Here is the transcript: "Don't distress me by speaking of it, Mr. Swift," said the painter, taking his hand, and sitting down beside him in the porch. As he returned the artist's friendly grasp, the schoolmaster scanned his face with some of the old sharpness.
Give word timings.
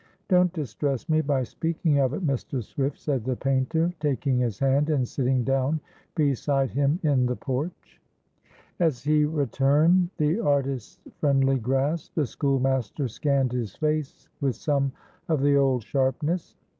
"Don't 0.29 0.51
distress 0.51 1.07
me 1.07 1.21
by 1.21 1.43
speaking 1.43 1.99
of 1.99 2.11
it, 2.15 2.25
Mr. 2.25 2.63
Swift," 2.63 2.97
said 2.97 3.23
the 3.23 3.35
painter, 3.35 3.93
taking 3.99 4.39
his 4.39 4.57
hand, 4.57 4.89
and 4.89 5.07
sitting 5.07 5.43
down 5.43 5.79
beside 6.15 6.71
him 6.71 6.99
in 7.03 7.27
the 7.27 7.35
porch. 7.35 8.01
As 8.79 9.03
he 9.03 9.25
returned 9.25 10.09
the 10.17 10.39
artist's 10.39 10.99
friendly 11.19 11.59
grasp, 11.59 12.15
the 12.15 12.25
schoolmaster 12.25 13.07
scanned 13.07 13.51
his 13.51 13.75
face 13.75 14.27
with 14.39 14.55
some 14.55 14.91
of 15.29 15.43
the 15.43 15.55
old 15.55 15.83
sharpness. 15.83 16.55